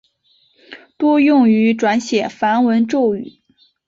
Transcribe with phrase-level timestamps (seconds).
[0.97, 3.43] 多用于转写梵文咒语。